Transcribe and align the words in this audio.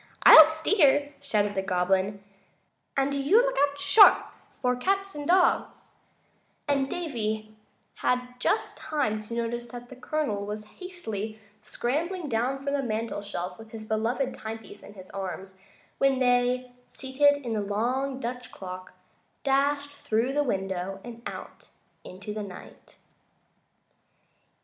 "I'll 0.23 0.45
steer," 0.45 1.13
shouted 1.19 1.53
the 1.53 1.61
Goblin, 1.61 2.23
"and 2.97 3.11
do 3.11 3.19
you 3.19 3.39
look 3.39 3.55
out 3.69 3.77
sharp 3.79 4.17
for 4.59 4.75
cats 4.75 5.13
and 5.13 5.27
dogs," 5.27 5.89
and 6.67 6.89
Davy 6.89 7.55
had 7.97 8.39
just 8.39 8.77
time 8.77 9.21
to 9.21 9.35
notice 9.35 9.67
that 9.67 9.89
the 9.89 9.95
Colonel 9.95 10.43
was 10.43 10.65
hastily 10.79 11.39
scrambling 11.61 12.27
down 12.29 12.57
from 12.57 12.73
the 12.73 12.81
mantel 12.81 13.21
shelf 13.21 13.59
with 13.59 13.69
his 13.69 13.83
beloved 13.83 14.33
timepiece 14.33 14.81
in 14.81 14.95
his 14.95 15.11
arms, 15.11 15.59
when 15.99 16.17
they, 16.17 16.71
seated 16.83 17.37
in 17.45 17.53
the 17.53 17.61
long 17.61 18.19
Dutch 18.19 18.51
clock, 18.51 18.93
dashed 19.43 19.91
through 19.91 20.33
the 20.33 20.41
window 20.43 20.99
and 21.03 21.21
out 21.27 21.67
into 22.03 22.33
the 22.33 22.41
night. 22.41 22.95